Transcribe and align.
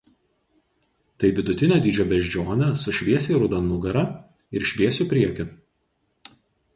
Tai 1.23 1.29
vidutinio 1.39 1.75
dydžio 1.83 2.05
beždžionė 2.13 2.69
su 2.85 2.93
šviesiai 2.99 3.37
ruda 3.43 3.59
nugara 3.67 4.03
ir 4.59 4.65
šviesiu 4.71 5.07
priekiu. 5.13 5.47